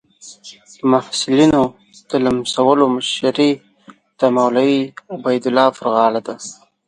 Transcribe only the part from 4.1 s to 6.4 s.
د مولوي عبیدالله پر غاړه ده.